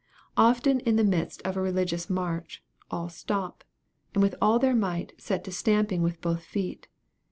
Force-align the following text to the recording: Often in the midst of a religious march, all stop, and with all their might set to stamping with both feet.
Often 0.35 0.79
in 0.79 0.95
the 0.95 1.03
midst 1.03 1.43
of 1.43 1.55
a 1.55 1.61
religious 1.61 2.09
march, 2.09 2.63
all 2.89 3.07
stop, 3.07 3.63
and 4.15 4.23
with 4.23 4.33
all 4.41 4.57
their 4.57 4.73
might 4.73 5.13
set 5.21 5.43
to 5.43 5.51
stamping 5.51 6.01
with 6.01 6.19
both 6.21 6.43
feet. 6.43 6.87